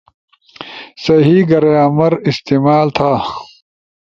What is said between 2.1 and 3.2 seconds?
استعمال تھا